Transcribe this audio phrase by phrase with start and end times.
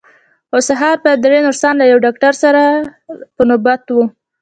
[0.49, 2.63] خو سهار به درې نرسان له یوه ډاکټر سره
[3.35, 4.03] په نوبت وو.